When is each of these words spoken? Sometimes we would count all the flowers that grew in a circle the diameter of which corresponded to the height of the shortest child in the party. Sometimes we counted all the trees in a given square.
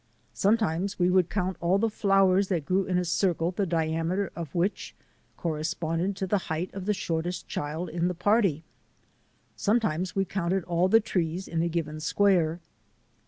Sometimes 0.33 0.97
we 0.97 1.11
would 1.11 1.29
count 1.29 1.57
all 1.59 1.77
the 1.77 1.87
flowers 1.87 2.47
that 2.47 2.65
grew 2.65 2.85
in 2.85 2.97
a 2.97 3.05
circle 3.05 3.51
the 3.51 3.67
diameter 3.67 4.31
of 4.35 4.55
which 4.55 4.95
corresponded 5.37 6.15
to 6.15 6.25
the 6.25 6.39
height 6.49 6.73
of 6.73 6.87
the 6.87 6.93
shortest 6.95 7.47
child 7.47 7.87
in 7.87 8.07
the 8.07 8.15
party. 8.15 8.63
Sometimes 9.55 10.15
we 10.15 10.25
counted 10.25 10.63
all 10.63 10.87
the 10.87 10.99
trees 11.01 11.47
in 11.47 11.61
a 11.61 11.67
given 11.69 11.99
square. 11.99 12.59